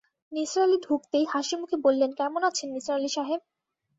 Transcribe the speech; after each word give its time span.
নিসার 0.31 0.63
আলি 0.63 0.77
ঢুকতেই 0.85 1.25
হাসিমুখে 1.33 1.77
বললেন, 1.85 2.11
কেমন 2.19 2.41
আছেন 2.49 2.67
নিসার 2.75 2.95
আলি 2.95 3.09
সাহেব? 3.09 3.41